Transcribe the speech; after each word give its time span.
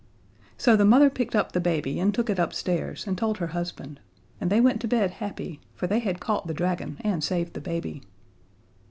So 0.57 0.75
the 0.75 0.83
mother 0.83 1.11
picked 1.11 1.35
up 1.35 1.51
the 1.51 1.59
baby 1.61 1.99
and 1.99 2.11
took 2.11 2.27
it 2.31 2.39
upstairs 2.39 3.05
and 3.05 3.15
told 3.15 3.37
her 3.37 3.45
husband, 3.53 3.99
and 4.39 4.49
they 4.49 4.59
went 4.59 4.81
to 4.81 4.87
bed 4.87 5.11
happy, 5.11 5.61
for 5.75 5.85
they 5.85 5.99
had 5.99 6.19
caught 6.19 6.47
the 6.47 6.55
dragon 6.55 6.97
and 7.03 7.23
saved 7.23 7.53
the 7.53 7.61
baby. 7.61 8.01